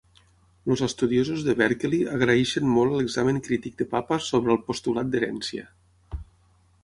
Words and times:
Els 0.75 0.79
estudiosos 0.85 1.43
de 1.47 1.53
Berkeley 1.59 2.07
agraeixen 2.15 2.71
molt 2.77 2.97
l'examen 2.99 3.39
crític 3.49 3.77
de 3.81 3.87
Pappas 3.93 4.29
sobre 4.33 4.53
el 4.57 4.61
"postulat 4.71 5.13
d'herència". 5.17 5.69